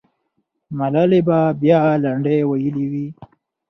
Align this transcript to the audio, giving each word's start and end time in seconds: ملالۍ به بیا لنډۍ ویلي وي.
ملالۍ 0.77 1.21
به 1.27 1.39
بیا 1.61 1.79
لنډۍ 2.03 2.39
ویلي 2.49 2.85
وي. 2.91 3.07